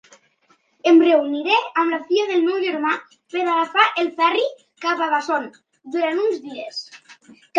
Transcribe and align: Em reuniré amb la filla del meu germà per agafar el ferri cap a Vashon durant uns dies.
Em 0.91 0.95
reuniré 1.07 1.57
amb 1.81 1.93
la 1.95 1.99
filla 2.07 2.23
del 2.31 2.41
meu 2.47 2.57
germà 2.63 2.93
per 3.35 3.43
agafar 3.43 3.85
el 4.05 4.09
ferri 4.21 4.47
cap 4.87 5.03
a 5.09 5.09
Vashon 5.13 5.45
durant 5.97 6.23
uns 6.25 6.41
dies. 6.47 6.81